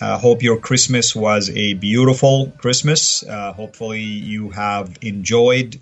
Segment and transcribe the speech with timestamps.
[0.00, 3.22] uh, hope your Christmas was a beautiful Christmas.
[3.22, 5.80] Uh, hopefully, you have enjoyed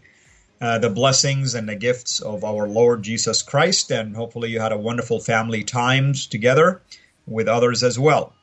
[0.60, 4.72] uh, the blessings and the gifts of our Lord Jesus Christ, and hopefully, you had
[4.72, 6.82] a wonderful family times together
[7.26, 8.34] with others as well.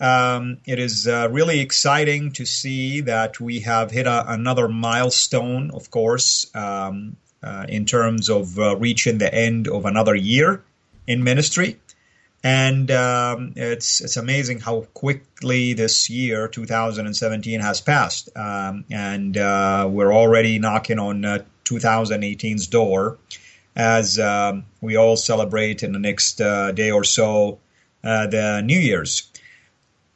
[0.00, 5.70] Um, it is uh, really exciting to see that we have hit a, another milestone,
[5.70, 10.64] of course, um, uh, in terms of uh, reaching the end of another year
[11.06, 11.78] in ministry
[12.46, 18.28] and um, it's it's amazing how quickly this year 2017 has passed.
[18.36, 23.18] Um, and uh, we're already knocking on uh, 2018's door
[23.74, 27.58] as um, we all celebrate in the next uh, day or so
[28.04, 29.28] uh, the new year's.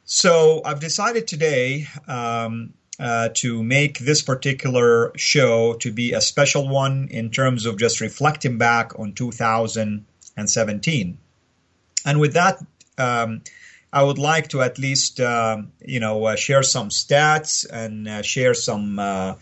[0.05, 6.69] So i've decided today um, uh, to make this particular show to be a special
[6.69, 11.17] one in terms of just reflecting back on 2017
[12.05, 12.57] and with that,
[12.97, 13.41] um,
[13.93, 18.21] I would like to at least, uh, you know, uh, share some stats and uh,
[18.21, 19.35] share some, uh,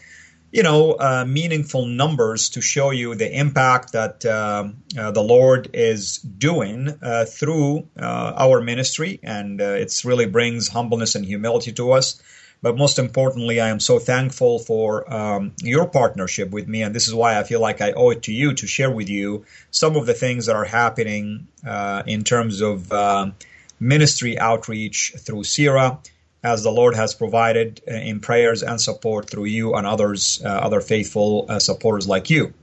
[0.51, 4.69] you know, uh, meaningful numbers to show you the impact that uh,
[5.11, 6.97] the Lord is doing
[7.27, 9.19] through our ministry.
[9.21, 12.19] And it really brings humbleness and humility to us.
[12.61, 16.83] But most importantly, I am so thankful for um, your partnership with me.
[16.83, 19.09] And this is why I feel like I owe it to you to share with
[19.09, 23.31] you some of the things that are happening uh, in terms of uh,
[23.79, 25.99] ministry outreach through CIRA,
[26.43, 30.49] as the Lord has provided uh, in prayers and support through you and others, uh,
[30.49, 32.53] other faithful uh, supporters like you.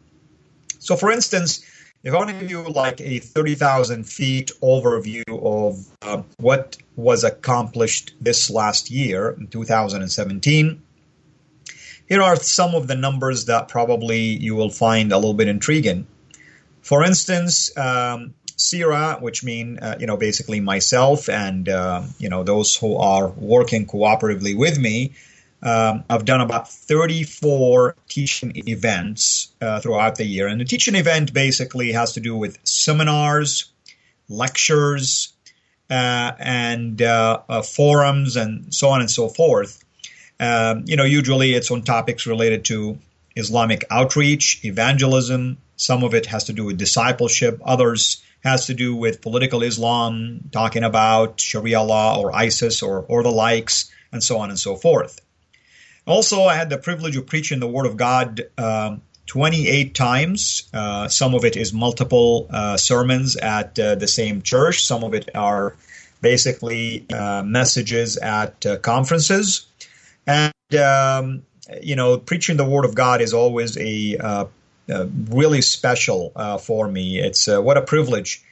[0.79, 1.65] So, for instance,
[2.07, 7.25] if I want to give you like a 30,000 feet overview of uh, what was
[7.25, 10.83] accomplished this last year in 2017,
[12.09, 16.07] here are some of the numbers that probably you will find a little bit intriguing.
[16.81, 18.35] For instance, um,
[19.21, 23.85] which mean uh, you know basically myself and uh, you know those who are working
[23.85, 25.15] cooperatively with me,
[25.67, 30.47] um, I've done about 34 teaching events uh, throughout the year.
[30.47, 33.73] And the teaching event basically has to do with seminars,
[34.29, 35.33] lectures,
[35.91, 39.83] uh, and uh, uh forums, and so on and so forth.
[40.39, 42.99] Um, you know, usually it's on topics related to
[43.35, 45.59] Islamic outreach, evangelism.
[45.75, 47.61] Some of it has to do with discipleship.
[47.65, 53.25] Others has to do with political Islam, talking about Sharia law or ISIS or, or
[53.25, 55.21] the likes, and so on and so forth.
[56.07, 60.69] Also, I had the privilege of preaching the Word of God um, 28 times.
[60.73, 64.85] Uh, some of it is multiple uh, sermons at uh, the same church.
[64.85, 65.75] Some of it are
[66.21, 69.67] basically uh, messages at uh, conferences.
[70.29, 71.43] And, um,
[71.83, 74.47] you know, preaching the Word of God is always a uh,
[75.29, 76.31] really special
[76.63, 77.19] for me.
[77.19, 78.45] It's what a privilege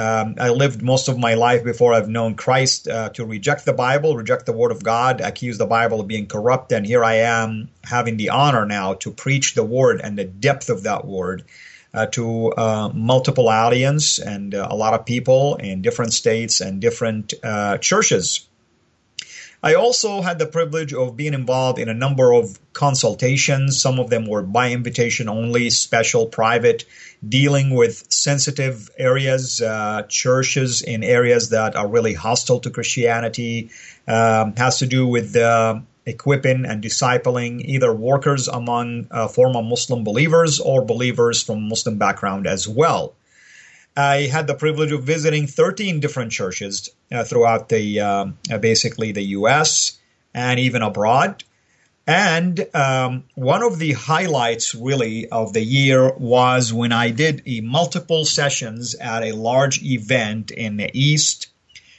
[0.00, 3.74] um, I lived most of my life before I've known Christ uh, to reject the
[3.74, 7.16] Bible, reject the Word of God, accuse the Bible of being corrupt, and here I
[7.16, 11.44] am having the honor now to preach the Word and the depth of that Word
[11.92, 16.80] uh, to uh, multiple audience and uh, a lot of people in different states and
[16.80, 18.48] different uh, churches.
[19.62, 23.80] I also had the privilege of being involved in a number of consultations.
[23.80, 26.86] Some of them were by invitation only, special, private,
[27.26, 33.70] dealing with sensitive areas, uh, churches in areas that are really hostile to Christianity,
[34.08, 40.04] um, has to do with uh, equipping and discipling either workers among uh, former Muslim
[40.04, 43.14] believers or believers from Muslim background as well.
[43.96, 48.26] I had the privilege of visiting 13 different churches uh, throughout the uh,
[48.60, 49.98] basically the U.S.
[50.32, 51.44] and even abroad.
[52.06, 58.24] And um, one of the highlights, really, of the year was when I did multiple
[58.24, 61.48] sessions at a large event in the East,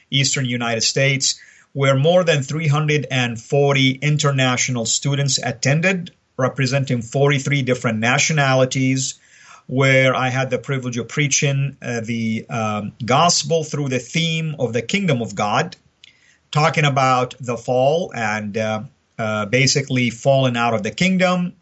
[0.10, 1.40] Eastern United States,
[1.74, 9.20] where more than 340 international students attended, representing 43 different nationalities.
[9.68, 14.74] Where I had the privilege of preaching uh, the um, gospel through the theme of
[14.74, 15.78] the kingdom of God,
[16.52, 18.84] talking about the fall and uh,
[19.18, 21.54] uh, basically fallen out of the kingdom,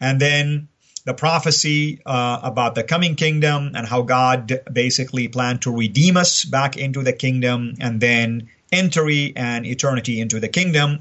[0.00, 0.68] and then
[1.04, 6.44] the prophecy uh, about the coming kingdom and how God basically planned to redeem us
[6.44, 10.98] back into the kingdom and then entry and eternity into the kingdom.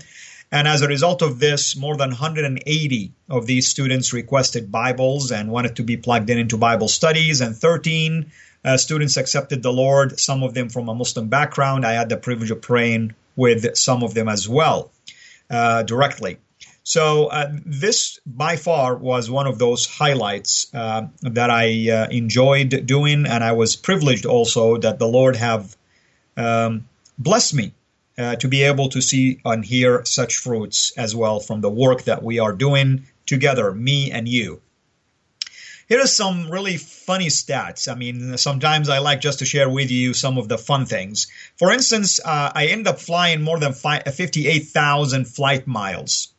[0.52, 5.52] And as a result of this, more than 180 of these students requested Bibles and
[5.52, 8.32] wanted to be plugged in into Bible studies, and 13
[8.64, 11.86] uh, students accepted the Lord, some of them from a Muslim background.
[11.86, 14.92] I had the privilege of praying with some of them as well
[15.50, 16.38] uh, directly.
[16.84, 22.86] So uh, this by far was one of those highlights uh, that I uh, enjoyed
[22.86, 25.76] doing, and I was privileged also that the Lord have
[26.38, 27.74] um, blessed me
[28.18, 32.04] uh, to be able to see and hear such fruits as well from the work
[32.04, 34.62] that we are doing together, me and you.
[35.88, 37.90] Here are some really funny stats.
[37.90, 41.28] I mean, sometimes I like just to share with you some of the fun things.
[41.56, 46.34] For instance, uh, I end up flying more than 58,000 flight miles.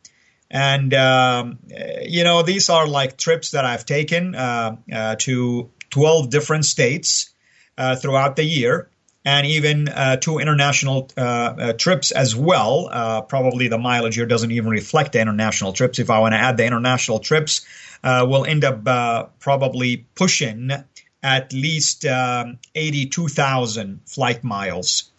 [0.50, 1.58] And, um,
[2.02, 7.30] you know, these are like trips that I've taken uh, uh, to 12 different states
[7.78, 8.90] uh, throughout the year
[9.24, 12.88] and even uh, two international uh, uh, trips as well.
[12.90, 15.98] Uh, probably the mileage here doesn't even reflect the international trips.
[15.98, 17.66] If I want to add the international trips,
[18.02, 20.70] uh, we'll end up uh, probably pushing
[21.22, 25.10] at least um, 82,000 flight miles.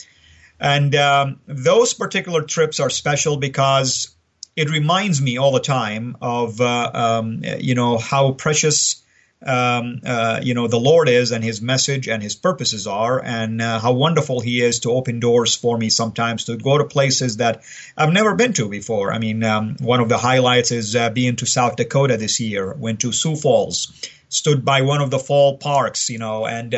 [0.59, 4.15] And um, those particular trips are special because
[4.55, 9.03] it reminds me all the time of, um, you know, how precious
[9.45, 13.61] um, uh, you know the Lord is and His message and His purposes are, and
[13.61, 17.37] uh, how wonderful He is to open doors for me sometimes to go to places
[17.37, 17.63] that
[17.95, 19.13] I've never been to before.
[19.13, 22.73] I mean, um, one of the highlights is uh, being to South Dakota this year.
[22.73, 23.93] Went to Sioux Falls,
[24.27, 26.75] stood by one of the fall parks, you know, and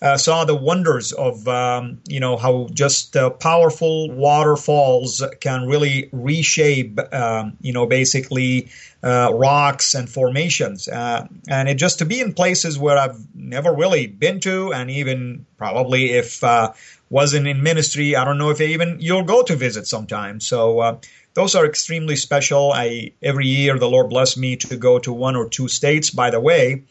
[0.00, 6.08] uh, saw the wonders of um, you know how just uh, powerful waterfalls can really
[6.12, 8.70] reshape um, you know basically
[9.02, 10.88] uh, rocks and formations.
[10.88, 14.90] Uh, and it just to be in places where I've never really been to and
[14.90, 16.72] even probably if uh,
[17.10, 20.38] wasn't in ministry I don't know if even you'll go to visit sometime.
[20.40, 20.98] So uh,
[21.34, 22.72] those are extremely special.
[22.72, 26.10] I every year the Lord bless me to go to one or two states.
[26.10, 26.84] By the way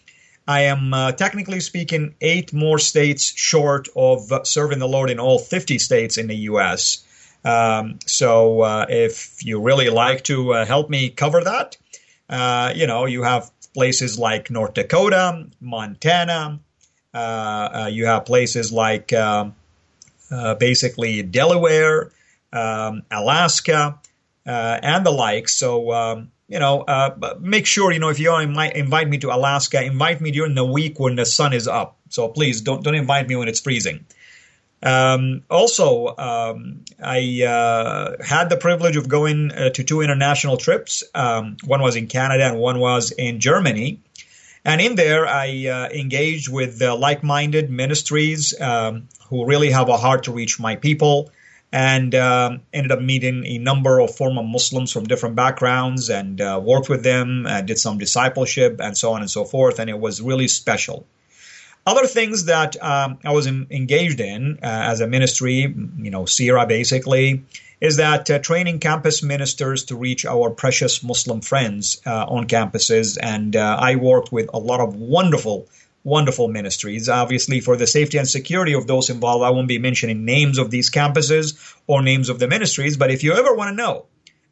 [0.48, 5.40] I am, uh, technically speaking, eight more states short of serving the Lord in all
[5.40, 7.04] 50 states in the U.S.
[7.44, 11.76] Um, so uh, if you really like to uh, help me cover that,
[12.30, 16.60] uh, you know, you have places like North Dakota, Montana,
[17.14, 19.56] uh, uh, you have places like um,
[20.60, 22.12] basically Delaware,
[22.54, 24.00] um, Alaska,
[24.46, 25.50] and the like.
[25.50, 29.34] So, um, you know, uh, make sure you know if you invite, invite me to
[29.34, 31.98] Alaska, invite me during the week when the sun is up.
[32.10, 34.06] So please don't don't invite me when it's freezing.
[34.82, 41.04] Um, also, um, I uh, had the privilege of going uh, to two international trips.
[41.16, 44.02] Um, one was in Canada and one was in Germany.
[44.64, 50.26] And in there, I uh, engaged with like-minded ministries um, who really have a heart
[50.26, 51.32] to reach my people
[51.72, 56.60] and um, ended up meeting a number of former Muslims from different backgrounds and uh,
[56.64, 59.80] worked with them, uh, did some discipleship, and so on and so forth.
[59.80, 61.06] And it was really special.
[61.86, 66.26] Other things that um, I was in, engaged in uh, as a ministry, you know,
[66.26, 67.44] CIRA basically,
[67.80, 73.18] is that uh, training campus ministers to reach our precious Muslim friends uh, on campuses.
[73.22, 75.68] And uh, I worked with a lot of wonderful
[76.08, 77.10] wonderful ministries.
[77.10, 80.72] Obviously, for the safety and security of those involved, I won't be mentioning names of
[80.72, 84.06] these campuses or names of the ministries, but if you ever want to know,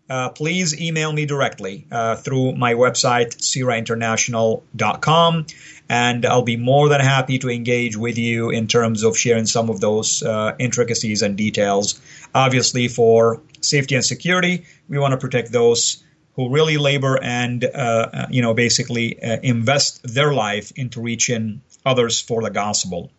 [0.09, 5.45] uh, please email me directly uh, through my website, cirainternational.com,
[5.87, 9.69] and I'll be more than happy to engage with you in terms of sharing some
[9.69, 12.01] of those uh, intricacies and details.
[12.35, 16.03] Obviously, for safety and security, we want to protect those
[16.35, 21.61] who really labor and uh, uh, you know basically uh, invest their life into reaching
[21.85, 23.11] others for the gospel.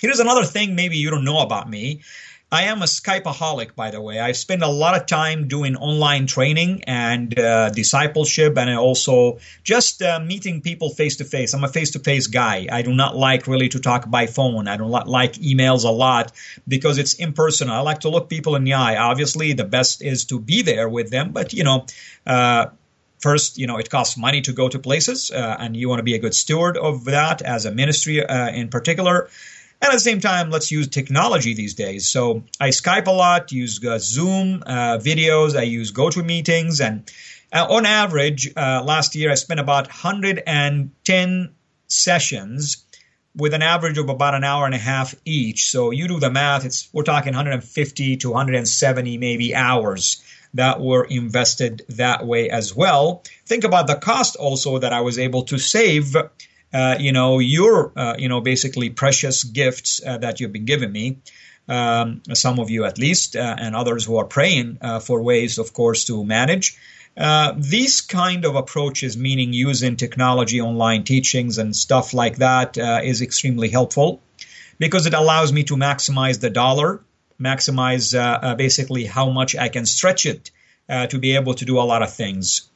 [0.00, 2.02] Here's another thing maybe you don't know about me.
[2.52, 4.20] I am a Skypeaholic, by the way.
[4.20, 10.00] I spend a lot of time doing online training and uh, discipleship, and also just
[10.00, 11.54] uh, meeting people face to face.
[11.54, 12.68] I'm a face to face guy.
[12.70, 14.68] I do not like really to talk by phone.
[14.68, 16.30] I don't like emails a lot
[16.68, 17.74] because it's impersonal.
[17.74, 18.96] I like to look people in the eye.
[18.96, 21.86] Obviously, the best is to be there with them, but you know.
[22.24, 22.66] Uh,
[23.18, 26.04] first, you know, it costs money to go to places, uh, and you want to
[26.04, 29.28] be a good steward of that as a ministry uh, in particular.
[29.80, 32.08] And at the same time, let's use technology these days.
[32.08, 37.10] So I Skype a lot, use uh, Zoom uh, videos, I use GoToMeetings, and
[37.52, 41.54] uh, on average, uh, last year I spent about 110
[41.88, 42.84] sessions
[43.36, 45.70] with an average of about an hour and a half each.
[45.70, 50.22] So you do the math; it's we're talking 150 to 170 maybe hours
[50.54, 53.22] that were invested that way as well.
[53.44, 56.16] Think about the cost also that I was able to save
[56.72, 60.92] uh, you know, your, uh, you know, basically precious gifts uh, that you've been giving
[60.92, 61.18] me.
[61.68, 65.58] Um, some of you at least, uh, and others who are praying uh, for ways,
[65.58, 66.76] of course, to manage.
[67.56, 73.68] these kind of approaches, meaning using technology, online teachings, and stuff like that, is extremely
[73.68, 74.20] helpful
[74.78, 77.00] because it allows me to maximize the dollar,
[77.40, 78.06] maximize
[78.56, 80.50] basically how much I can stretch it
[80.88, 82.68] to be able to do a lot of things.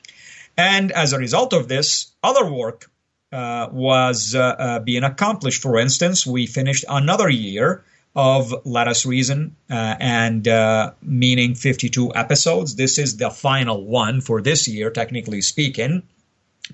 [0.56, 2.99] And as a result of this, other work uh,
[3.32, 5.62] was uh, uh, being accomplished.
[5.62, 7.84] For instance, we finished another year
[8.16, 12.74] of Let Us Reason, uh, and uh, meaning 52 episodes.
[12.74, 16.02] This is the final one for this year, technically speaking.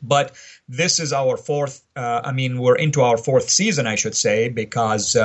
[0.02, 0.34] But
[0.68, 4.48] this is our fourth, uh, I mean, we're into our fourth season, I should say,
[4.48, 5.16] because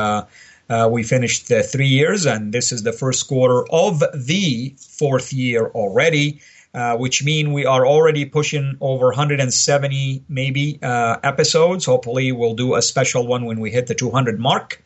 [0.89, 5.67] we finished the three years, and this is the first quarter of the fourth year
[5.67, 6.39] already.
[6.73, 11.83] Uh, which mean we are already pushing over 170 maybe uh, episodes.
[11.83, 14.81] Hopefully, we'll do a special one when we hit the 200 mark.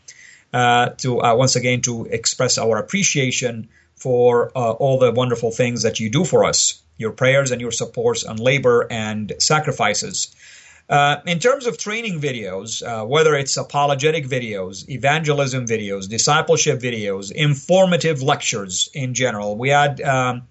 [0.52, 5.84] Uh, to uh, once again to express our appreciation for uh, all the wonderful things
[5.84, 10.34] that you do for us, your prayers and your supports and labor and sacrifices.
[10.90, 18.90] In terms of training videos, whether it's apologetic videos, evangelism videos, discipleship videos, informative lectures
[18.94, 20.44] in general, we had um,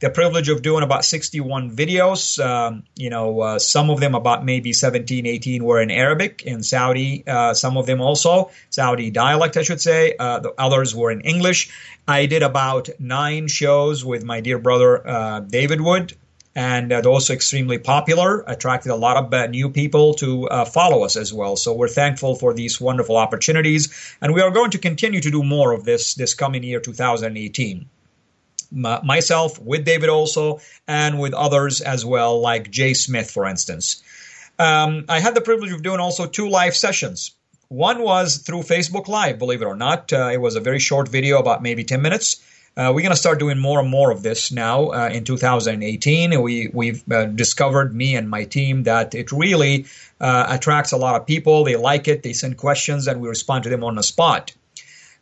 [0.00, 2.44] the privilege of doing about 61 videos.
[2.44, 6.62] Um, you know, uh, some of them about maybe 17, 18 were in Arabic in
[6.62, 7.24] Saudi.
[7.26, 10.14] Uh, some of them also Saudi dialect, I should say.
[10.18, 11.70] Uh, the others were in English.
[12.06, 16.14] I did about nine shows with my dear brother uh, David Wood.
[16.54, 21.14] And uh, also extremely popular, attracted a lot of uh, new people to follow us
[21.14, 21.54] as well.
[21.54, 25.44] So we're thankful for these wonderful opportunities, and we are going to continue to do
[25.44, 27.88] more of this this coming year, 2018
[28.70, 34.02] myself, with David also, and with others as well, like Jay Smith, for instance.
[34.58, 37.32] Um, I had the privilege of doing also two live sessions.
[37.68, 40.12] One was through Facebook Live, believe it or not.
[40.12, 42.42] Uh, it was a very short video, about maybe 10 minutes.
[42.76, 46.40] Uh, we're going to start doing more and more of this now uh, in 2018.
[46.40, 49.86] We, we've uh, discovered, me and my team, that it really
[50.20, 51.64] uh, attracts a lot of people.
[51.64, 54.52] They like it, they send questions, and we respond to them on the spot.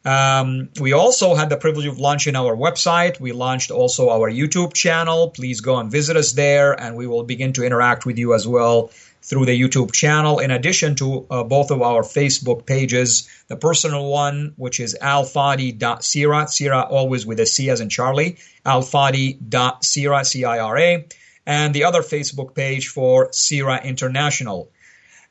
[0.06, 3.18] Um, we also had the privilege of launching our website.
[3.18, 5.30] We launched also our YouTube channel.
[5.30, 8.46] Please go and visit us there, and we will begin to interact with you as
[8.46, 13.28] well through the YouTube channel, in addition to uh, both of our Facebook pages.
[13.48, 20.24] The personal one, which is alfadi.cira, Cira always with a C as in Charlie, alfadi.cira,
[20.24, 21.08] C-I-R-A,
[21.44, 24.70] and the other Facebook page for CIRA International.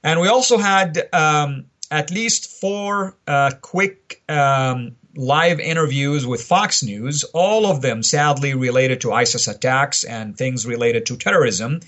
[0.03, 6.84] And we also had um, at least four uh, quick um, live interviews with Fox
[6.84, 11.82] News, all of them sadly related to ISIS attacks and things related to terrorism.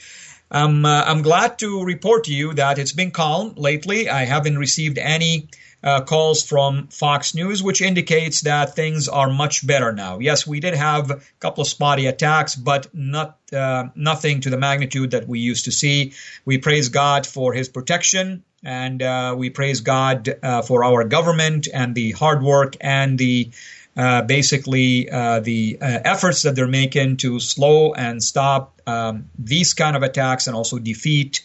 [0.49, 4.09] Um, uh, I'm glad to report to you that it's been calm lately.
[4.09, 5.49] I haven't received any
[5.83, 10.19] uh, calls from Fox News, which indicates that things are much better now.
[10.19, 14.57] Yes, we did have a couple of spotty attacks, but not uh, nothing to the
[14.57, 16.13] magnitude that we used to see.
[16.45, 21.69] We praise God for His protection and uh, we praise God uh, for our government
[21.73, 23.49] and the hard work and the
[23.95, 29.73] uh, basically uh, the uh, efforts that they're making to slow and stop um, these
[29.73, 31.41] kind of attacks and also defeat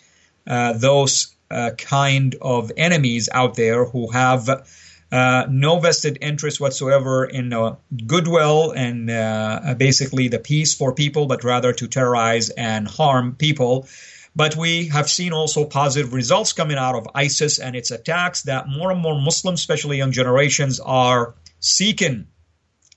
[0.49, 1.35] uh, those
[1.77, 4.49] kind of enemies out there who have
[5.13, 7.77] no vested interest whatsoever in
[8.07, 9.07] goodwill and
[9.79, 13.87] basically the peace for people, but rather to terrorize and harm people.
[14.35, 18.67] But we have seen also positive results coming out of ISIS and its attacks that
[18.69, 22.29] more and more Muslims, especially young generations, are seeking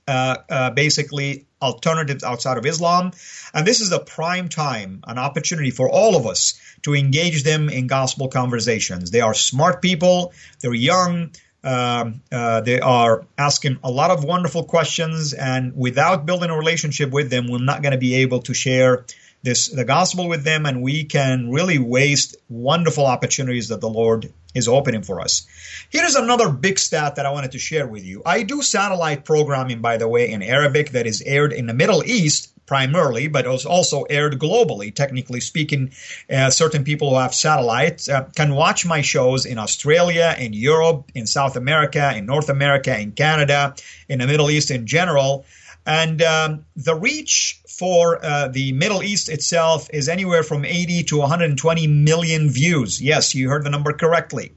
[0.08, 3.12] uh, uh, basically alternatives outside of Islam.
[3.52, 7.68] And this is a prime time, an opportunity for all of us to engage them
[7.68, 9.10] in gospel conversations.
[9.10, 11.32] They are smart people, they're young,
[11.66, 17.10] Um, uh, they are asking a lot of wonderful questions, and without building a relationship
[17.10, 19.04] with them, we're not going to be able to share
[19.42, 24.32] this the gospel with them, and we can really waste wonderful opportunities that the Lord
[24.54, 25.46] is opening for us.
[25.90, 28.22] Here is another big stat that I wanted to share with you.
[28.24, 32.02] I do satellite programming, by the way, in Arabic that is aired in the Middle
[32.04, 34.92] East primarily, but also aired globally.
[34.92, 35.92] Technically speaking,
[36.28, 41.10] uh, certain people who have satellites uh, can watch my shows in Australia, in Europe,
[41.14, 43.74] in South America, in North America, in Canada,
[44.08, 45.44] in the Middle East in general.
[45.86, 51.18] And um, the reach for uh, the Middle East itself is anywhere from 80 to
[51.18, 53.00] 120 million views.
[53.00, 54.52] Yes, you heard the number correctly.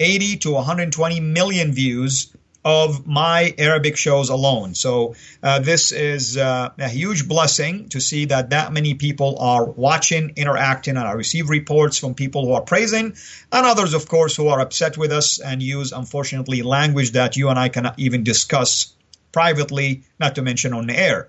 [0.00, 4.74] 80 to 120 million views of my Arabic shows alone.
[4.74, 9.64] So uh, this is uh, a huge blessing to see that that many people are
[9.64, 13.14] watching, interacting, and I receive reports from people who are praising
[13.52, 17.50] and others, of course, who are upset with us and use, unfortunately, language that you
[17.50, 18.95] and I cannot even discuss
[19.36, 21.28] privately, not to mention on the air.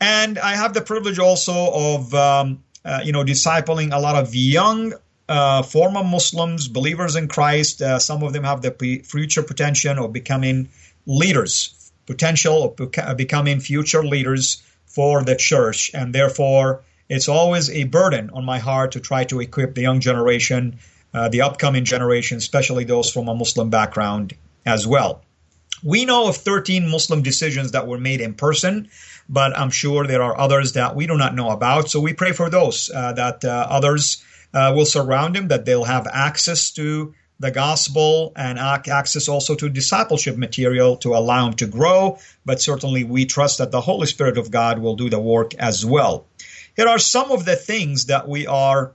[0.00, 1.56] And I have the privilege also
[1.88, 4.94] of, um, uh, you know, discipling a lot of young
[5.28, 7.82] uh, former Muslims, believers in Christ.
[7.82, 8.72] Uh, some of them have the
[9.04, 10.70] future potential of becoming
[11.04, 15.90] leaders, potential of becoming future leaders for the church.
[15.92, 16.80] And therefore,
[17.10, 20.78] it's always a burden on my heart to try to equip the young generation,
[21.12, 24.32] uh, the upcoming generation, especially those from a Muslim background
[24.64, 25.20] as well.
[25.82, 28.88] We know of 13 Muslim decisions that were made in person,
[29.28, 31.90] but I'm sure there are others that we do not know about.
[31.90, 35.84] So we pray for those, uh, that uh, others uh, will surround him, that they'll
[35.84, 41.66] have access to the gospel and access also to discipleship material to allow him to
[41.66, 42.18] grow.
[42.44, 45.86] But certainly we trust that the Holy Spirit of God will do the work as
[45.86, 46.26] well.
[46.76, 48.92] Here are some of the things that we are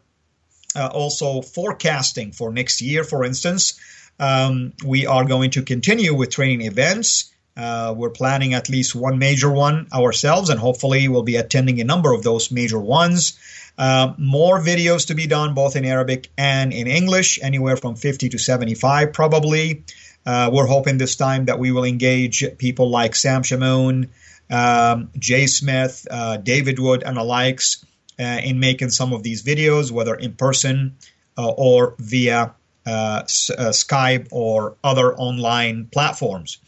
[0.75, 3.03] uh, also forecasting for next year.
[3.03, 3.79] For instance,
[4.19, 7.31] um, we are going to continue with training events.
[7.55, 11.83] Uh, we're planning at least one major one ourselves, and hopefully, we'll be attending a
[11.83, 13.37] number of those major ones.
[13.77, 18.29] Uh, more videos to be done both in Arabic and in English, anywhere from 50
[18.29, 19.83] to 75 probably.
[20.25, 24.09] Uh, we're hoping this time that we will engage people like Sam Shamoun,
[24.49, 27.83] um, Jay Smith, uh, David Wood, and the likes
[28.19, 30.95] uh, in making some of these videos, whether in person
[31.37, 32.53] uh, or via
[32.85, 36.59] Skype or other online platforms.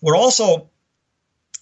[0.00, 0.70] We're also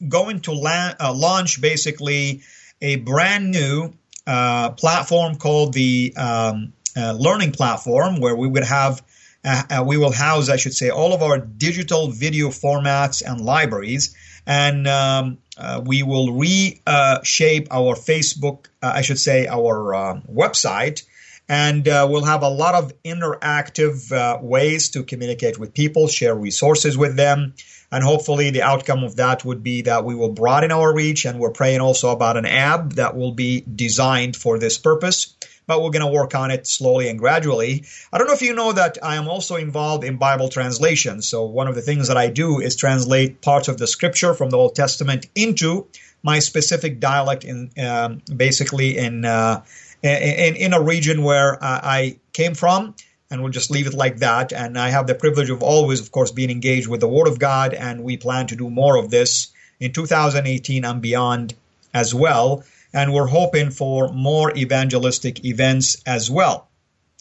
[0.07, 2.43] going to la- launch basically
[2.81, 3.93] a brand new
[4.27, 9.03] uh, platform called the um, uh, Learning Platform, where we would have
[9.45, 13.41] uh, uh, we will house, I should say, all of our digital video formats and
[13.41, 14.17] libraries,
[14.47, 21.05] and um, uh, we will reshape our Facebook, I should say, our website,
[21.49, 27.17] and we'll have a lot of interactive ways to communicate with people, share resources with
[27.17, 27.55] them.
[27.91, 31.25] And hopefully, the outcome of that would be that we will broaden our reach.
[31.25, 35.35] And we're praying also about an app that will be designed for this purpose.
[35.67, 37.85] But we're going to work on it slowly and gradually.
[38.13, 41.23] I don't know if you know that I am also involved in Bible translation.
[41.23, 44.51] So, one of the things that I do is translate parts of the scripture from
[44.51, 45.87] the Old Testament into
[46.23, 49.63] my specific dialect, in um, basically in, uh,
[50.03, 52.95] in in a region where uh, I came from
[53.31, 54.53] and we'll just leave it like that.
[54.53, 57.39] And I have the privilege of always, of course, being engaged with the Word of
[57.39, 59.49] God, and we plan to do more of this
[59.81, 61.55] in 2018 and beyond
[61.93, 62.65] as well.
[62.93, 66.69] And we're hoping for more evangelistic events as well.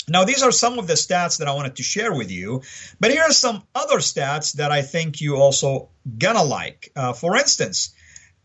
[0.09, 2.61] Now, these are some of the stats that I wanted to share with you,
[2.97, 6.91] but here are some other stats that I think you also gonna like.
[6.95, 7.93] Uh, for instance,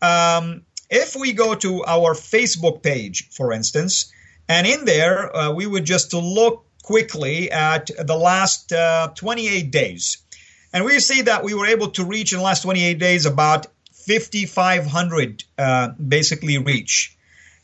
[0.01, 4.11] um, if we go to our Facebook page, for instance,
[4.47, 10.17] and in there uh, we would just look quickly at the last uh, 28 days.
[10.73, 13.67] And we see that we were able to reach in the last 28 days about
[13.91, 17.15] 5,500 uh, basically reach.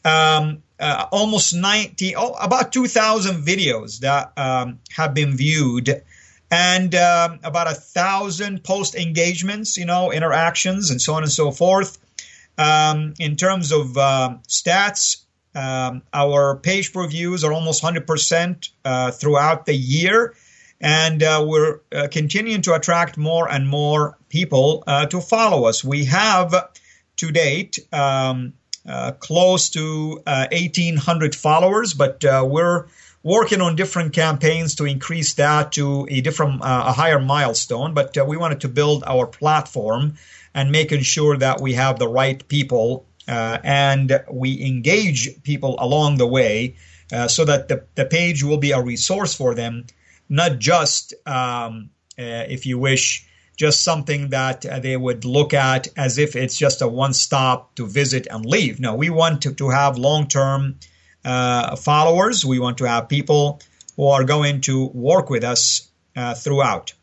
[0.06, 6.04] Um, uh, almost 90, oh, about 2,000 videos that um, have been viewed
[6.52, 11.52] and um, about a thousand post engagements, you know, interactions and so on and so
[11.52, 11.98] forth.
[12.58, 15.24] Um, in terms of uh, stats,
[15.56, 20.36] um, our page views are almost 100% uh, throughout the year,
[20.80, 25.84] and uh, we're uh, continuing to attract more and more people uh, to follow us.
[25.84, 26.72] We have
[27.18, 28.54] to date um,
[28.88, 32.86] uh, close to 1,800 uh, followers, but we're
[33.24, 37.94] working on different campaigns to increase that to a different, a higher milestone.
[37.94, 40.14] But we wanted to build our platform
[40.54, 46.28] and making sure that we have the right people and we engage people along the
[46.28, 46.76] way
[47.12, 49.86] uh, so that the, the page will be a resource for them,
[50.28, 53.26] not just um, if you wish,
[53.60, 57.76] just something that uh, they would look at as if it's just a one stop
[57.76, 58.80] to visit and leave.
[58.80, 60.80] No, we want to, to have long term
[61.26, 62.46] uh, followers.
[62.46, 63.62] We want to have people
[63.98, 66.94] who are going to work with us uh, throughout.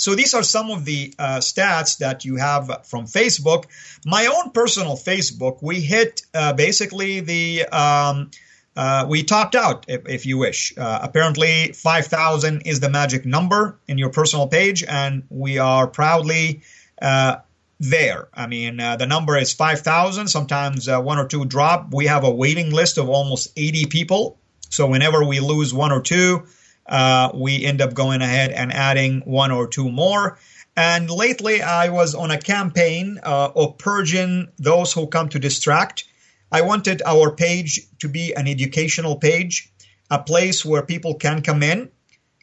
[0.00, 3.66] So these are some of the uh, stats that you have from Facebook.
[4.06, 8.30] My own personal Facebook, we hit uh, basically the um,
[8.74, 10.72] uh, we topped out, if, if you wish.
[10.78, 16.62] Uh, apparently, 5,000 is the magic number in your personal page, and we are proudly
[17.02, 17.36] uh,
[17.78, 18.28] there.
[18.32, 20.28] I mean, uh, the number is 5,000.
[20.28, 21.92] Sometimes uh, one or two drop.
[21.92, 24.38] We have a waiting list of almost 80 people.
[24.70, 26.46] So whenever we lose one or two,
[26.90, 30.38] uh, we end up going ahead and adding one or two more.
[30.76, 36.04] And lately, I was on a campaign of purging those who come to distract
[36.52, 39.72] I wanted our page to be an educational page,
[40.10, 41.90] a place where people can come in,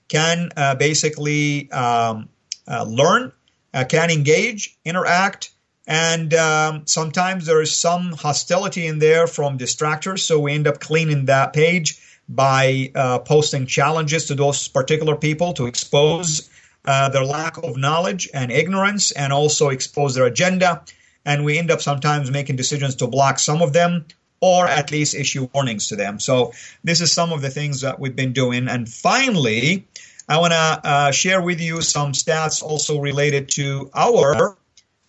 [0.07, 2.29] can uh, basically um,
[2.67, 3.33] uh, learn,
[3.73, 5.51] uh, can engage, interact,
[5.86, 10.19] and um, sometimes there is some hostility in there from distractors.
[10.19, 15.53] So we end up cleaning that page by uh, posting challenges to those particular people
[15.53, 16.49] to expose
[16.85, 20.83] uh, their lack of knowledge and ignorance and also expose their agenda
[21.27, 24.05] and we end up sometimes making decisions to block some of them
[24.39, 26.19] or at least issue warnings to them.
[26.19, 28.69] So this is some of the things that we've been doing.
[28.69, 29.87] And finally,
[30.29, 34.57] I want to uh, share with you some stats also related to our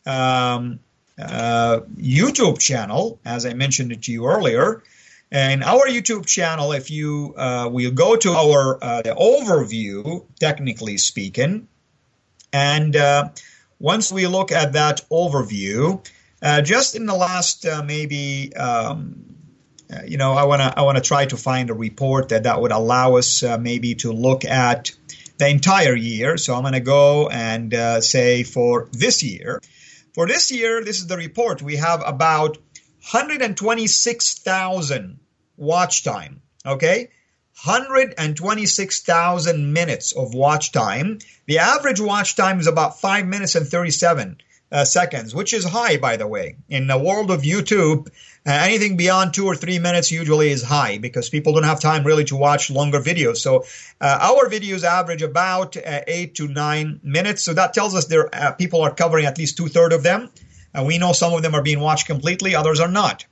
[0.07, 0.81] um,
[1.19, 4.83] uh, YouTube channel, as I mentioned it to you earlier.
[5.31, 11.69] And our YouTube channel, if you uh, will go to our uh, overview, technically speaking,
[12.51, 13.29] and uh,
[13.79, 16.03] once we look at that overview,
[16.41, 19.37] uh, just in the last uh, maybe um,
[19.93, 22.45] uh, you know I want to I want to try to find a report that
[22.45, 24.93] that would allow us maybe to look at
[25.37, 26.39] the entire year.
[26.39, 29.61] So I'm to go and say for this year.
[30.15, 31.63] For this year, this is the report.
[31.63, 32.59] We have about
[33.11, 35.19] 126,000
[35.57, 36.43] watch time.
[36.67, 37.09] Okay,
[37.65, 41.19] 126,000 minutes of watch time.
[41.47, 44.37] The average watch time is about 5 minutes and 37
[44.71, 46.57] uh, seconds, which is high, by the way.
[46.69, 48.11] In the world of YouTube, uh,
[48.45, 52.25] anything beyond two or three minutes usually is high because people don't have time really
[52.25, 53.39] to watch longer videos.
[53.39, 53.65] So
[54.03, 57.43] uh, our videos average about uh, eight to nine minutes.
[57.43, 60.29] So that tells us there uh, people are covering at least two thirds of them.
[60.75, 63.25] And we know some of them are being watched completely, others are not.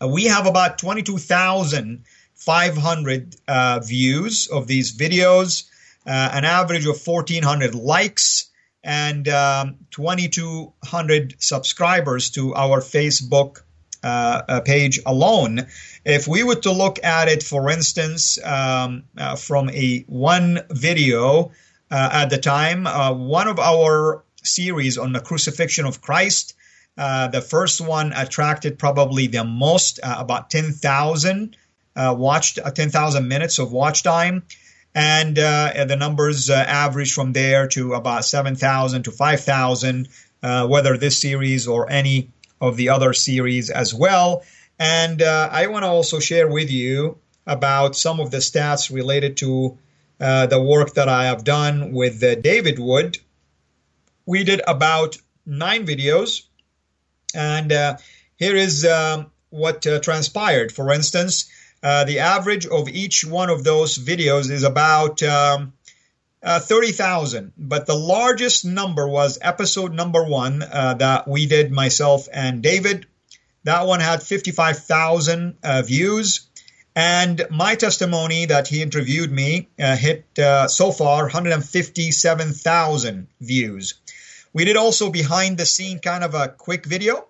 [0.00, 5.68] Uh, we have about 22,500 uh, views of these videos,
[6.06, 8.46] uh, an average of 1,400 likes,
[8.84, 13.62] and um, 2,200 subscribers to our Facebook
[14.04, 15.66] uh, uh, page alone.
[16.04, 21.50] If we were to look at it, for instance, um, uh, from a one video
[21.90, 26.54] uh, at the time, one of our series on the crucifixion of Christ.
[26.96, 31.56] the first one attracted probably the most, about 10,000
[31.98, 34.44] uh, watched uh, 10,000 minutes of watch time.
[34.94, 40.08] And, uh, the numbers uh, average from there to about 7,000 to 5,000,
[40.42, 44.44] uh, whether this series or any of the other series as well.
[44.78, 49.76] And I want to also share with you about some of the stats related to
[50.18, 53.18] the work that I have done with David Wood.
[54.28, 56.42] We did about nine videos,
[57.34, 57.72] and
[58.36, 60.70] here is um, what transpired.
[60.70, 61.48] For instance,
[61.82, 65.72] uh, the average of each one of those videos is about um,
[66.42, 67.54] uh, 30,000.
[67.56, 73.06] But the largest number was episode number one uh, that we did myself and David.
[73.64, 76.42] That one had 55,000 uh, views.
[76.94, 80.26] And my testimony that he interviewed me uh, hit
[80.66, 83.94] so far 157,000 views.
[84.52, 87.28] We did also behind the scene kind of a quick video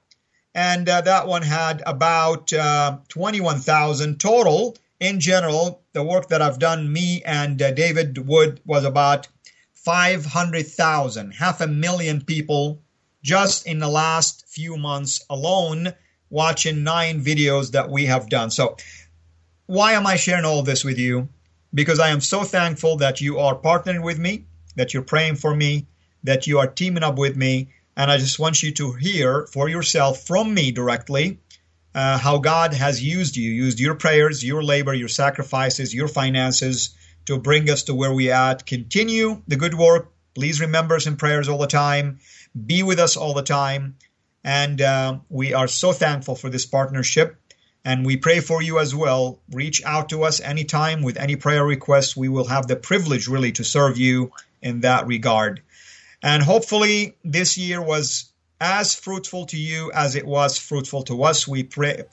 [0.54, 4.76] and uh, that one had about uh, 21,000 total.
[5.00, 9.28] In general, the work that I've done, me and uh, David Wood, was about
[9.74, 12.83] 500,000, half a million people
[13.22, 15.92] just in the last few months alone
[16.31, 18.50] watching nine videos that we have done.
[18.50, 18.76] So,
[19.66, 21.28] why am I sharing all this with you?
[21.72, 25.54] Because I am so thankful that you are partnering with me, that you're praying for
[25.54, 25.87] me,
[26.24, 29.68] that you are teaming up with me, and I just want you to hear for
[29.68, 31.38] yourself from me directly
[31.94, 36.90] uh, how God has used you, used your prayers, your labor, your sacrifices, your finances
[37.24, 38.66] to bring us to where we at.
[38.66, 40.12] Continue the good work.
[40.35, 42.20] Please remember us in prayers all the time.
[42.66, 43.96] Be with us all the time.
[44.44, 47.37] And uh, we are so thankful for this partnership.
[47.85, 49.40] And we pray for you as well.
[49.50, 52.16] Reach out to us anytime with any prayer requests.
[52.16, 54.31] We will have the privilege really to serve you
[54.62, 55.62] in that regard.
[56.22, 61.46] And hopefully, this year was as fruitful to you as it was fruitful to us.
[61.46, 62.04] We pray,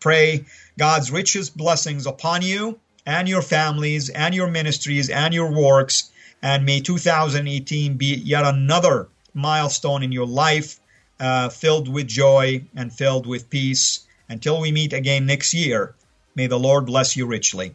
[0.00, 0.44] pray
[0.78, 6.10] God's richest blessings upon you and your families and your ministries and your works.
[6.42, 10.78] And may 2018 be yet another milestone in your life,
[11.18, 14.00] uh, filled with joy and filled with peace.
[14.28, 15.94] Until we meet again next year,
[16.34, 17.74] may the Lord bless you richly.